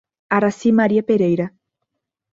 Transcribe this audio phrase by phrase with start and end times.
[0.37, 1.53] Aracy Maria Pereira